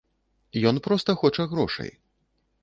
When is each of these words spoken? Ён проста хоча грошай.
Ён 0.69 0.79
проста 0.87 1.15
хоча 1.21 1.47
грошай. 1.53 1.93